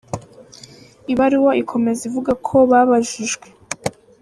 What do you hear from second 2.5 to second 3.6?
babajijwe.